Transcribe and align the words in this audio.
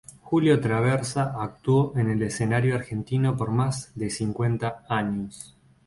Julio 0.23 0.59
Traversa 0.59 1.35
actuó 1.39 1.93
en 1.95 2.09
el 2.09 2.23
escenario 2.23 2.73
argentino 2.73 3.37
por 3.37 3.51
más 3.51 3.91
de 3.93 4.09
cincuenta 4.09 4.83
años. 4.89 5.55